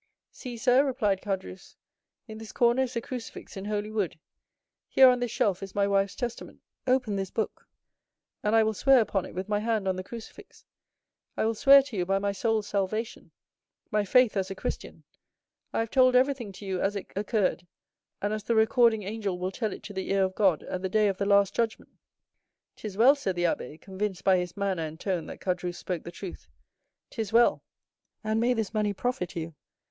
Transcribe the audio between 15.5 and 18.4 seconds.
I have told everything to you as it occurred, and